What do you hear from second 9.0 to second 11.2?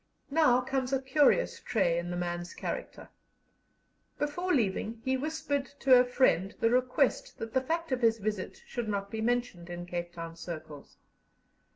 be mentioned in Cape Town circles.